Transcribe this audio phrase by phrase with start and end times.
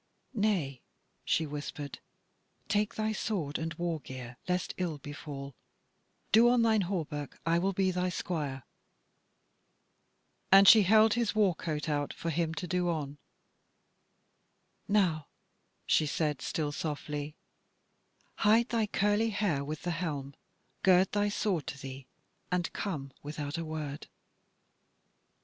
[0.33, 0.81] "Nay,"
[1.23, 1.99] she whispered,
[2.67, 5.53] "take thy sword and war gear lest ill befall:
[6.31, 8.63] do on thine hauberk; I will be thy squire."
[10.51, 13.19] And she held his war coat out for him to do on.
[14.87, 15.27] "Now,"
[15.85, 17.35] she said, still softly,
[18.37, 20.33] "hide thy curly hair with the helm,
[20.81, 22.07] gird thy sword to thee,
[22.51, 24.07] and come without a word."